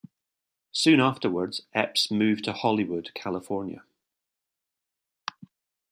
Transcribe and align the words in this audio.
Soon 0.71 0.99
afterwards 0.99 1.61
Epps 1.75 2.09
moved 2.09 2.45
to 2.45 2.53
Hollywood, 2.53 3.11
California. 3.13 3.83